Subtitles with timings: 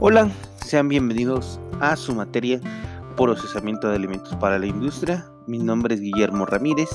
[0.00, 2.60] Hola, sean bienvenidos a su materia
[3.16, 5.24] procesamiento de alimentos para la industria.
[5.46, 6.88] Mi nombre es Guillermo Ramírez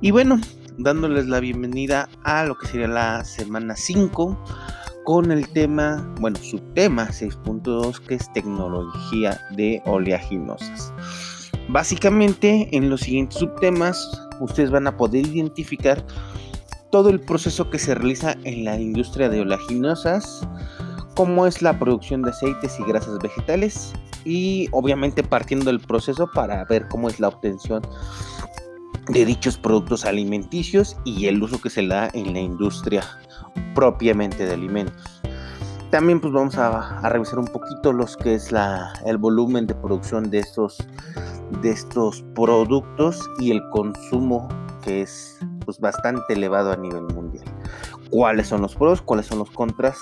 [0.00, 0.40] y bueno,
[0.76, 4.36] dándoles la bienvenida a lo que sería la semana 5
[5.04, 10.92] con el tema, bueno, su tema 6.2 que es tecnología de oleaginosas.
[11.68, 16.04] Básicamente en los siguientes subtemas ustedes van a poder identificar
[16.90, 20.46] todo el proceso que se realiza en la industria de oleaginosas,
[21.14, 23.92] cómo es la producción de aceites y grasas vegetales
[24.24, 27.82] y obviamente partiendo del proceso para ver cómo es la obtención
[29.08, 33.04] de dichos productos alimenticios y el uso que se le da en la industria
[33.74, 35.22] propiamente de alimentos.
[35.90, 40.30] También pues vamos a, revisar un poquito los que es la, el volumen de producción
[40.30, 40.78] de estos,
[41.62, 44.48] de estos productos y el consumo
[44.82, 47.44] que es pues bastante elevado a nivel mundial.
[48.10, 49.02] ¿Cuáles son los pros?
[49.02, 49.98] ¿Cuáles son los contras?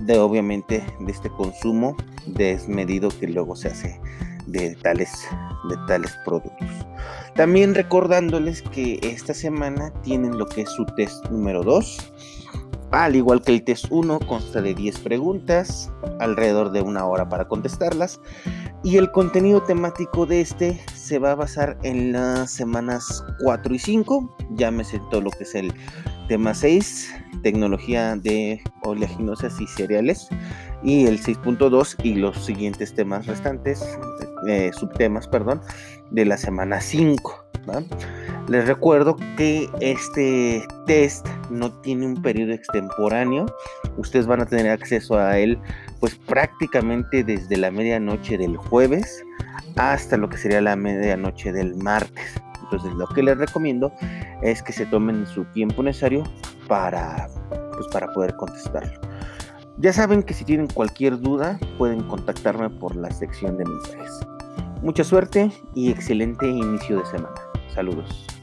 [0.00, 1.96] De obviamente de este consumo
[2.26, 4.00] desmedido que luego se hace
[4.46, 5.10] de tales,
[5.68, 6.68] de tales productos.
[7.34, 12.12] También recordándoles que esta semana tienen lo que es su test número 2.
[12.90, 17.46] Al igual que el test 1, consta de 10 preguntas, alrededor de una hora para
[17.46, 18.20] contestarlas.
[18.82, 23.78] Y el contenido temático de este se va a basar en las semanas 4 y
[23.78, 24.36] 5.
[24.52, 25.72] Llámese todo lo que es el
[26.28, 30.28] tema 6, tecnología de oleaginosas y cereales.
[30.82, 33.84] Y el 6.2 y los siguientes temas restantes,
[34.46, 35.60] eh, subtemas, perdón,
[36.10, 37.44] de la semana 5.
[38.48, 43.46] Les recuerdo que este test no tiene un periodo extemporáneo.
[43.96, 45.58] Ustedes van a tener acceso a él
[46.00, 49.24] pues prácticamente desde la medianoche del jueves
[49.76, 52.40] hasta lo que sería la medianoche del martes.
[52.62, 53.92] Entonces lo que les recomiendo
[54.42, 56.24] es que se tomen su tiempo necesario
[56.68, 57.28] para,
[57.74, 59.00] pues, para poder contestarlo.
[59.78, 64.20] Ya saben que si tienen cualquier duda pueden contactarme por la sección de mensajes.
[64.82, 67.34] Mucha suerte y excelente inicio de semana.
[67.72, 68.37] Saludos.